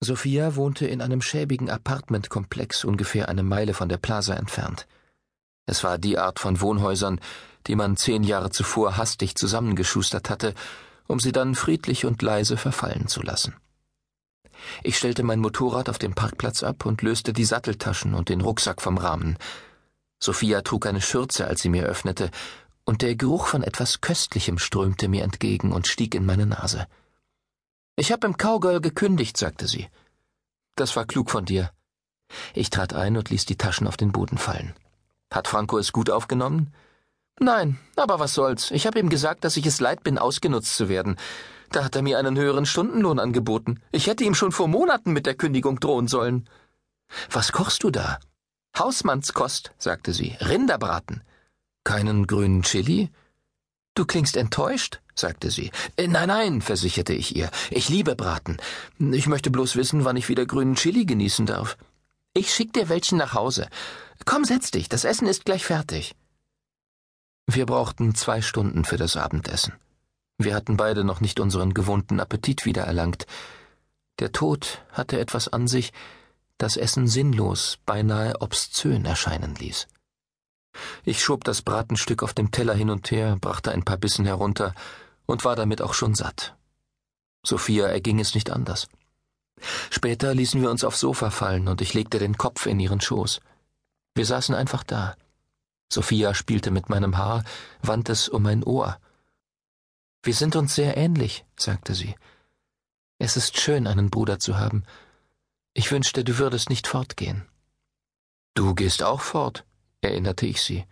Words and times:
Sophia 0.00 0.56
wohnte 0.56 0.86
in 0.86 1.00
einem 1.00 1.22
schäbigen 1.22 1.70
Apartmentkomplex 1.70 2.84
ungefähr 2.84 3.28
eine 3.28 3.42
Meile 3.42 3.72
von 3.72 3.88
der 3.88 3.96
Plaza 3.96 4.34
entfernt. 4.34 4.86
Es 5.64 5.82
war 5.84 5.98
die 5.98 6.18
Art 6.18 6.38
von 6.38 6.60
Wohnhäusern, 6.60 7.18
die 7.66 7.76
man 7.76 7.96
zehn 7.96 8.22
Jahre 8.22 8.50
zuvor 8.50 8.96
hastig 8.96 9.36
zusammengeschustert 9.36 10.28
hatte, 10.28 10.54
um 11.06 11.18
sie 11.18 11.32
dann 11.32 11.54
friedlich 11.54 12.04
und 12.04 12.20
leise 12.20 12.56
verfallen 12.56 13.08
zu 13.08 13.22
lassen. 13.22 13.54
Ich 14.82 14.98
stellte 14.98 15.22
mein 15.22 15.40
Motorrad 15.40 15.88
auf 15.88 15.98
dem 15.98 16.14
Parkplatz 16.14 16.62
ab 16.62 16.86
und 16.86 17.02
löste 17.02 17.32
die 17.32 17.44
Satteltaschen 17.44 18.14
und 18.14 18.28
den 18.28 18.42
Rucksack 18.42 18.82
vom 18.82 18.98
Rahmen. 18.98 19.38
Sophia 20.18 20.62
trug 20.62 20.86
eine 20.86 21.00
Schürze, 21.00 21.46
als 21.46 21.62
sie 21.62 21.68
mir 21.68 21.84
öffnete, 21.84 22.30
und 22.84 23.02
der 23.02 23.16
Geruch 23.16 23.48
von 23.48 23.62
etwas 23.62 24.00
Köstlichem 24.00 24.58
strömte 24.58 25.08
mir 25.08 25.24
entgegen 25.24 25.72
und 25.72 25.86
stieg 25.86 26.14
in 26.14 26.24
meine 26.24 26.46
Nase. 26.46 26.86
Ich 27.96 28.12
hab 28.12 28.24
im 28.24 28.36
Cowgirl 28.36 28.82
gekündigt, 28.82 29.38
sagte 29.38 29.66
sie. 29.66 29.88
Das 30.76 30.96
war 30.96 31.06
klug 31.06 31.30
von 31.30 31.46
dir. 31.46 31.70
Ich 32.52 32.68
trat 32.68 32.92
ein 32.92 33.16
und 33.16 33.30
ließ 33.30 33.46
die 33.46 33.56
Taschen 33.56 33.86
auf 33.86 33.96
den 33.96 34.12
Boden 34.12 34.36
fallen. 34.36 34.74
Hat 35.32 35.48
Franco 35.48 35.78
es 35.78 35.92
gut 35.92 36.10
aufgenommen? 36.10 36.74
Nein, 37.40 37.78
aber 37.96 38.18
was 38.18 38.34
soll's. 38.34 38.70
Ich 38.70 38.86
habe 38.86 38.98
ihm 38.98 39.08
gesagt, 39.08 39.44
dass 39.44 39.56
ich 39.56 39.64
es 39.64 39.80
leid 39.80 40.02
bin, 40.04 40.18
ausgenutzt 40.18 40.76
zu 40.76 40.90
werden. 40.90 41.16
Da 41.70 41.84
hat 41.84 41.96
er 41.96 42.02
mir 42.02 42.18
einen 42.18 42.36
höheren 42.36 42.66
Stundenlohn 42.66 43.18
angeboten. 43.18 43.80
Ich 43.92 44.06
hätte 44.06 44.24
ihm 44.24 44.34
schon 44.34 44.52
vor 44.52 44.68
Monaten 44.68 45.12
mit 45.12 45.24
der 45.24 45.34
Kündigung 45.34 45.80
drohen 45.80 46.06
sollen. 46.06 46.48
Was 47.30 47.52
kochst 47.52 47.82
du 47.82 47.90
da? 47.90 48.18
Hausmannskost, 48.78 49.72
sagte 49.78 50.12
sie. 50.12 50.36
Rinderbraten. 50.40 51.22
Keinen 51.82 52.26
grünen 52.26 52.62
Chili? 52.62 53.10
Du 53.96 54.04
klingst 54.04 54.36
enttäuscht, 54.36 55.00
sagte 55.14 55.50
sie. 55.50 55.70
Äh, 55.96 56.06
nein, 56.06 56.28
nein, 56.28 56.60
versicherte 56.60 57.14
ich 57.14 57.34
ihr. 57.34 57.50
Ich 57.70 57.88
liebe 57.88 58.14
Braten. 58.14 58.58
Ich 58.98 59.26
möchte 59.26 59.50
bloß 59.50 59.74
wissen, 59.74 60.04
wann 60.04 60.18
ich 60.18 60.28
wieder 60.28 60.44
grünen 60.44 60.74
Chili 60.74 61.06
genießen 61.06 61.46
darf. 61.46 61.78
Ich 62.34 62.52
schick 62.54 62.74
dir 62.74 62.90
welchen 62.90 63.16
nach 63.16 63.32
Hause. 63.32 63.68
Komm, 64.26 64.44
setz 64.44 64.70
dich, 64.70 64.90
das 64.90 65.04
Essen 65.04 65.26
ist 65.26 65.46
gleich 65.46 65.64
fertig. 65.64 66.14
Wir 67.46 67.64
brauchten 67.64 68.14
zwei 68.14 68.42
Stunden 68.42 68.84
für 68.84 68.98
das 68.98 69.16
Abendessen. 69.16 69.72
Wir 70.36 70.54
hatten 70.54 70.76
beide 70.76 71.02
noch 71.02 71.22
nicht 71.22 71.40
unseren 71.40 71.72
gewohnten 71.72 72.20
Appetit 72.20 72.66
wiedererlangt. 72.66 73.26
Der 74.18 74.30
Tod 74.30 74.82
hatte 74.92 75.18
etwas 75.18 75.48
an 75.48 75.68
sich, 75.68 75.94
das 76.58 76.76
Essen 76.76 77.08
sinnlos, 77.08 77.78
beinahe 77.86 78.42
obszön 78.42 79.06
erscheinen 79.06 79.54
ließ. 79.54 79.86
Ich 81.04 81.22
schob 81.22 81.44
das 81.44 81.62
Bratenstück 81.62 82.22
auf 82.22 82.34
dem 82.34 82.50
Teller 82.50 82.74
hin 82.74 82.90
und 82.90 83.10
her, 83.10 83.36
brachte 83.40 83.72
ein 83.72 83.84
paar 83.84 83.96
Bissen 83.96 84.24
herunter 84.24 84.74
und 85.26 85.44
war 85.44 85.56
damit 85.56 85.82
auch 85.82 85.94
schon 85.94 86.14
satt. 86.14 86.56
Sophia 87.44 87.86
erging 87.86 88.18
es 88.20 88.34
nicht 88.34 88.50
anders. 88.50 88.88
Später 89.90 90.34
ließen 90.34 90.60
wir 90.60 90.70
uns 90.70 90.84
aufs 90.84 91.00
Sofa 91.00 91.30
fallen 91.30 91.68
und 91.68 91.80
ich 91.80 91.94
legte 91.94 92.18
den 92.18 92.36
Kopf 92.36 92.66
in 92.66 92.80
ihren 92.80 93.00
Schoß. 93.00 93.40
Wir 94.14 94.26
saßen 94.26 94.54
einfach 94.54 94.82
da. 94.82 95.16
Sophia 95.92 96.34
spielte 96.34 96.70
mit 96.70 96.88
meinem 96.88 97.16
Haar, 97.16 97.44
wand 97.82 98.08
es 98.08 98.28
um 98.28 98.42
mein 98.42 98.64
Ohr. 98.64 98.98
Wir 100.22 100.34
sind 100.34 100.56
uns 100.56 100.74
sehr 100.74 100.96
ähnlich, 100.96 101.44
sagte 101.56 101.94
sie. 101.94 102.16
Es 103.18 103.36
ist 103.36 103.58
schön, 103.60 103.86
einen 103.86 104.10
Bruder 104.10 104.38
zu 104.38 104.58
haben. 104.58 104.84
Ich 105.72 105.92
wünschte, 105.92 106.24
du 106.24 106.38
würdest 106.38 106.68
nicht 106.68 106.86
fortgehen. 106.86 107.46
Du 108.54 108.74
gehst 108.74 109.02
auch 109.02 109.20
fort, 109.20 109.64
erinnerte 110.06 110.46
ich 110.46 110.62
sie. 110.62 110.86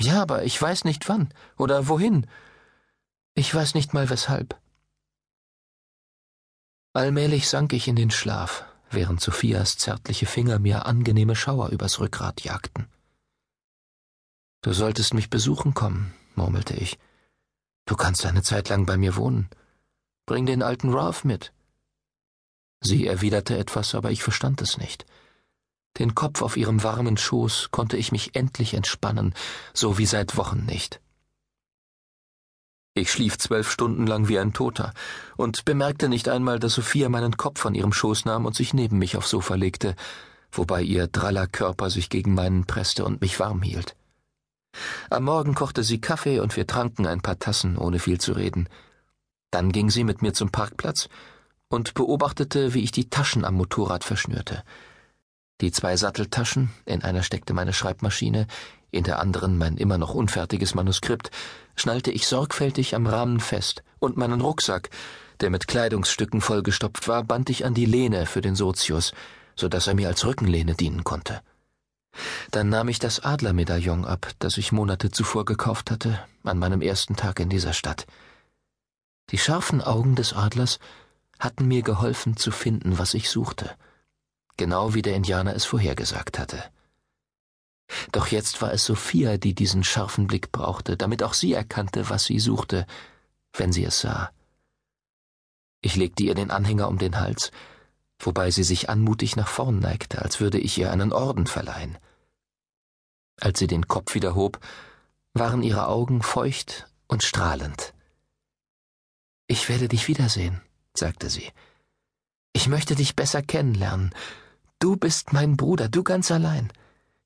Ja, 0.00 0.22
aber 0.22 0.44
ich 0.44 0.60
weiß 0.60 0.84
nicht 0.84 1.08
wann 1.08 1.32
oder 1.56 1.88
wohin. 1.88 2.26
Ich 3.34 3.54
weiß 3.54 3.74
nicht 3.74 3.94
mal 3.94 4.10
weshalb. 4.10 4.60
Allmählich 6.92 7.48
sank 7.48 7.72
ich 7.72 7.88
in 7.88 7.96
den 7.96 8.10
Schlaf, 8.10 8.64
während 8.90 9.20
Sophias 9.20 9.76
zärtliche 9.76 10.26
Finger 10.26 10.58
mir 10.58 10.86
angenehme 10.86 11.36
Schauer 11.36 11.70
übers 11.70 12.00
Rückgrat 12.00 12.42
jagten. 12.42 12.86
Du 14.62 14.72
solltest 14.72 15.14
mich 15.14 15.30
besuchen 15.30 15.74
kommen, 15.74 16.12
murmelte 16.34 16.74
ich. 16.74 16.98
Du 17.86 17.94
kannst 17.96 18.26
eine 18.26 18.42
Zeit 18.42 18.68
lang 18.68 18.86
bei 18.86 18.96
mir 18.96 19.16
wohnen. 19.16 19.48
Bring 20.26 20.46
den 20.46 20.62
alten 20.62 20.92
Ralph 20.92 21.24
mit. 21.24 21.52
Sie 22.80 23.06
erwiderte 23.06 23.56
etwas, 23.56 23.94
aber 23.94 24.10
ich 24.10 24.22
verstand 24.22 24.60
es 24.62 24.78
nicht. 24.78 25.06
Den 25.98 26.14
Kopf 26.14 26.42
auf 26.42 26.56
ihrem 26.56 26.82
warmen 26.82 27.16
Schoß 27.16 27.70
konnte 27.70 27.96
ich 27.96 28.12
mich 28.12 28.36
endlich 28.36 28.74
entspannen, 28.74 29.34
so 29.74 29.98
wie 29.98 30.06
seit 30.06 30.36
Wochen 30.36 30.64
nicht. 30.64 31.00
Ich 32.94 33.12
schlief 33.12 33.38
zwölf 33.38 33.70
Stunden 33.70 34.06
lang 34.06 34.28
wie 34.28 34.38
ein 34.38 34.52
Toter 34.52 34.92
und 35.36 35.64
bemerkte 35.64 36.08
nicht 36.08 36.28
einmal, 36.28 36.58
dass 36.58 36.74
Sophia 36.74 37.08
meinen 37.08 37.36
Kopf 37.36 37.60
von 37.60 37.74
ihrem 37.74 37.92
Schoß 37.92 38.24
nahm 38.24 38.44
und 38.44 38.56
sich 38.56 38.74
neben 38.74 38.98
mich 38.98 39.16
aufs 39.16 39.30
Sofa 39.30 39.54
legte, 39.54 39.94
wobei 40.50 40.82
ihr 40.82 41.06
draller 41.06 41.46
Körper 41.46 41.90
sich 41.90 42.10
gegen 42.10 42.34
meinen 42.34 42.66
presste 42.66 43.04
und 43.04 43.20
mich 43.20 43.38
warm 43.38 43.62
hielt. 43.62 43.94
Am 45.10 45.24
Morgen 45.24 45.54
kochte 45.54 45.82
sie 45.84 46.00
Kaffee 46.00 46.40
und 46.40 46.56
wir 46.56 46.66
tranken 46.66 47.06
ein 47.06 47.20
paar 47.20 47.38
Tassen, 47.38 47.76
ohne 47.78 47.98
viel 47.98 48.20
zu 48.20 48.32
reden. 48.32 48.68
Dann 49.50 49.72
ging 49.72 49.90
sie 49.90 50.04
mit 50.04 50.22
mir 50.22 50.32
zum 50.32 50.50
Parkplatz 50.50 51.08
und 51.68 51.94
beobachtete, 51.94 52.74
wie 52.74 52.82
ich 52.82 52.90
die 52.90 53.10
Taschen 53.10 53.44
am 53.44 53.54
Motorrad 53.54 54.04
verschnürte. 54.04 54.62
Die 55.60 55.72
zwei 55.72 55.96
Satteltaschen, 55.96 56.70
in 56.84 57.02
einer 57.02 57.24
steckte 57.24 57.52
meine 57.52 57.72
Schreibmaschine, 57.72 58.46
in 58.92 59.02
der 59.02 59.18
anderen 59.18 59.58
mein 59.58 59.76
immer 59.76 59.98
noch 59.98 60.14
unfertiges 60.14 60.74
Manuskript, 60.74 61.30
schnallte 61.74 62.12
ich 62.12 62.28
sorgfältig 62.28 62.94
am 62.94 63.06
Rahmen 63.06 63.40
fest, 63.40 63.82
und 63.98 64.16
meinen 64.16 64.40
Rucksack, 64.40 64.90
der 65.40 65.50
mit 65.50 65.66
Kleidungsstücken 65.66 66.40
vollgestopft 66.40 67.08
war, 67.08 67.24
band 67.24 67.50
ich 67.50 67.64
an 67.64 67.74
die 67.74 67.86
Lehne 67.86 68.26
für 68.26 68.40
den 68.40 68.54
Sozius, 68.54 69.12
so 69.56 69.68
dass 69.68 69.88
er 69.88 69.94
mir 69.94 70.06
als 70.06 70.24
Rückenlehne 70.24 70.74
dienen 70.74 71.02
konnte. 71.02 71.40
Dann 72.52 72.68
nahm 72.68 72.88
ich 72.88 73.00
das 73.00 73.24
Adlermedaillon 73.24 74.04
ab, 74.04 74.30
das 74.38 74.58
ich 74.58 74.70
Monate 74.70 75.10
zuvor 75.10 75.44
gekauft 75.44 75.90
hatte, 75.90 76.20
an 76.44 76.58
meinem 76.58 76.82
ersten 76.82 77.16
Tag 77.16 77.40
in 77.40 77.48
dieser 77.48 77.72
Stadt. 77.72 78.06
Die 79.30 79.38
scharfen 79.38 79.80
Augen 79.80 80.14
des 80.14 80.32
Adlers 80.32 80.78
hatten 81.40 81.66
mir 81.66 81.82
geholfen 81.82 82.36
zu 82.36 82.52
finden, 82.52 82.98
was 82.98 83.14
ich 83.14 83.28
suchte– 83.28 83.70
genau 84.58 84.92
wie 84.92 85.02
der 85.02 85.14
Indianer 85.14 85.54
es 85.54 85.64
vorhergesagt 85.64 86.38
hatte. 86.38 86.62
Doch 88.12 88.26
jetzt 88.26 88.60
war 88.60 88.72
es 88.72 88.84
Sophia, 88.84 89.38
die 89.38 89.54
diesen 89.54 89.82
scharfen 89.82 90.26
Blick 90.26 90.52
brauchte, 90.52 90.98
damit 90.98 91.22
auch 91.22 91.32
sie 91.32 91.54
erkannte, 91.54 92.10
was 92.10 92.26
sie 92.26 92.38
suchte, 92.38 92.86
wenn 93.54 93.72
sie 93.72 93.84
es 93.84 94.00
sah. 94.00 94.30
Ich 95.80 95.96
legte 95.96 96.24
ihr 96.24 96.34
den 96.34 96.50
Anhänger 96.50 96.88
um 96.88 96.98
den 96.98 97.18
Hals, 97.18 97.50
wobei 98.18 98.50
sie 98.50 98.64
sich 98.64 98.90
anmutig 98.90 99.36
nach 99.36 99.48
vorn 99.48 99.78
neigte, 99.78 100.20
als 100.20 100.40
würde 100.40 100.58
ich 100.58 100.76
ihr 100.76 100.92
einen 100.92 101.12
Orden 101.12 101.46
verleihen. 101.46 101.96
Als 103.40 103.58
sie 103.58 103.68
den 103.68 103.86
Kopf 103.86 104.14
wieder 104.14 104.34
hob, 104.34 104.60
waren 105.32 105.62
ihre 105.62 105.86
Augen 105.86 106.22
feucht 106.22 106.90
und 107.06 107.22
strahlend. 107.22 107.94
Ich 109.46 109.68
werde 109.68 109.88
dich 109.88 110.08
wiedersehen, 110.08 110.60
sagte 110.94 111.30
sie. 111.30 111.50
Ich 112.52 112.68
möchte 112.68 112.96
dich 112.96 113.14
besser 113.14 113.40
kennenlernen 113.40 114.12
Du 114.78 114.96
bist 114.96 115.32
mein 115.32 115.56
Bruder, 115.56 115.88
du 115.88 116.04
ganz 116.04 116.30
allein. 116.30 116.72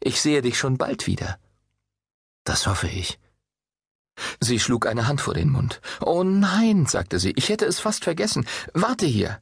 Ich 0.01 0.21
sehe 0.21 0.43
dich 0.43 0.59
schon 0.59 0.79
bald 0.79 1.07
wieder. 1.07 1.39
Das 2.45 2.67
hoffe 2.67 2.89
ich. 2.89 3.19
Sie 4.41 4.59
schlug 4.59 4.87
eine 4.87 5.07
Hand 5.07 5.21
vor 5.21 5.35
den 5.35 5.51
Mund. 5.51 5.81
Oh 6.01 6.25
nein, 6.25 6.87
sagte 6.87 7.19
sie, 7.19 7.33
ich 7.37 7.49
hätte 7.49 7.67
es 7.67 7.81
fast 7.81 8.05
vergessen. 8.05 8.47
Warte 8.73 9.07
hier. 9.07 9.41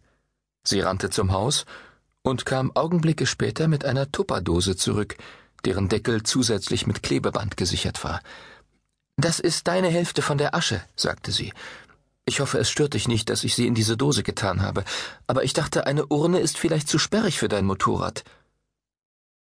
Sie 0.65 0.81
rannte 0.81 1.11
zum 1.11 1.33
Haus 1.33 1.65
und 2.23 2.45
kam 2.47 2.75
Augenblicke 2.75 3.27
später 3.27 3.69
mit 3.69 3.85
einer 3.85 4.11
Tupperdose 4.11 4.77
zurück, 4.77 5.17
deren 5.65 5.89
Deckel 5.89 6.23
zusätzlich 6.23 6.87
mit 6.87 7.03
Klebeband 7.03 7.57
gesichert 7.57 8.03
war. 8.05 8.21
Das 9.17 9.39
ist 9.39 9.69
deine 9.69 9.89
Hälfte 9.89 10.23
von 10.23 10.39
der 10.39 10.55
Asche, 10.55 10.83
sagte 10.97 11.33
sie. 11.33 11.53
Ich 12.31 12.39
hoffe, 12.39 12.59
es 12.59 12.71
stört 12.71 12.95
dich 12.95 13.09
nicht, 13.09 13.29
dass 13.29 13.43
ich 13.43 13.57
sie 13.57 13.67
in 13.67 13.75
diese 13.75 13.97
Dose 13.97 14.23
getan 14.23 14.63
habe, 14.63 14.85
aber 15.27 15.43
ich 15.43 15.53
dachte, 15.53 15.89
eine 15.89 16.07
Urne 16.07 16.39
ist 16.39 16.59
vielleicht 16.59 16.87
zu 16.87 16.97
sperrig 16.97 17.41
für 17.41 17.49
dein 17.49 17.67
Motorrad. 17.67 18.23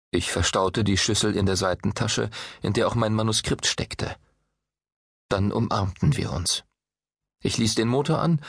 Ich 0.09 0.31
verstaute 0.31 0.83
die 0.83 0.97
Schüssel 0.97 1.35
in 1.35 1.45
der 1.45 1.57
Seitentasche, 1.57 2.31
in 2.63 2.73
der 2.73 2.87
auch 2.87 2.95
mein 2.95 3.13
Manuskript 3.13 3.67
steckte. 3.67 4.15
Dann 5.29 5.51
umarmten 5.51 6.17
wir 6.17 6.31
uns. 6.31 6.63
Ich 7.43 7.59
ließ 7.59 7.75
den 7.75 7.87
Motor 7.87 8.17
an, 8.17 8.41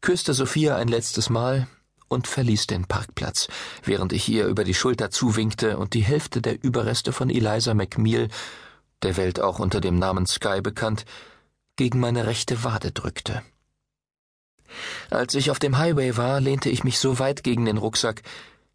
küsste 0.00 0.32
Sophia 0.32 0.76
ein 0.76 0.88
letztes 0.88 1.28
Mal 1.28 1.68
und 2.08 2.28
verließ 2.28 2.68
den 2.68 2.86
Parkplatz, 2.86 3.46
während 3.84 4.14
ich 4.14 4.26
ihr 4.30 4.46
über 4.46 4.64
die 4.64 4.72
Schulter 4.72 5.10
zuwinkte 5.10 5.76
und 5.76 5.92
die 5.92 6.02
Hälfte 6.02 6.40
der 6.40 6.64
Überreste 6.64 7.12
von 7.12 7.28
Eliza 7.28 7.74
McMeal, 7.74 8.28
der 9.02 9.18
Welt 9.18 9.38
auch 9.38 9.58
unter 9.58 9.82
dem 9.82 9.98
Namen 9.98 10.24
Sky 10.24 10.62
bekannt, 10.62 11.04
gegen 11.76 12.00
meine 12.00 12.26
rechte 12.26 12.64
Wade 12.64 12.90
drückte. 12.90 13.42
Als 15.10 15.34
ich 15.34 15.50
auf 15.50 15.58
dem 15.58 15.78
Highway 15.78 16.16
war, 16.16 16.40
lehnte 16.40 16.68
ich 16.70 16.84
mich 16.84 16.98
so 16.98 17.18
weit 17.18 17.42
gegen 17.42 17.64
den 17.64 17.76
Rucksack, 17.76 18.22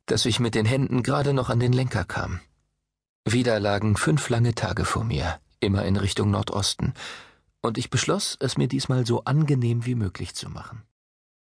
dass 0.05 0.25
ich 0.25 0.39
mit 0.39 0.55
den 0.55 0.65
Händen 0.65 1.03
gerade 1.03 1.33
noch 1.33 1.49
an 1.49 1.59
den 1.59 1.73
Lenker 1.73 2.03
kam. 2.03 2.39
Wieder 3.25 3.59
lagen 3.59 3.95
fünf 3.97 4.29
lange 4.29 4.55
Tage 4.55 4.85
vor 4.85 5.03
mir, 5.03 5.39
immer 5.59 5.85
in 5.85 5.95
Richtung 5.95 6.31
Nordosten, 6.31 6.93
und 7.61 7.77
ich 7.77 7.89
beschloss, 7.89 8.37
es 8.39 8.57
mir 8.57 8.67
diesmal 8.67 9.05
so 9.05 9.23
angenehm 9.23 9.85
wie 9.85 9.95
möglich 9.95 10.33
zu 10.33 10.49
machen. 10.49 10.83